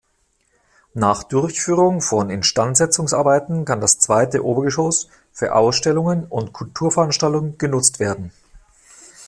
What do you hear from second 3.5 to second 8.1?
kann das zweite Obergeschoss für Ausstellungen und Kulturveranstaltungen genutzt